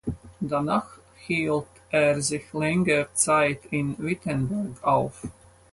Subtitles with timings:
[0.39, 0.97] Danach
[1.27, 5.21] hielt er sich länger Zeit in Wittenberg auf.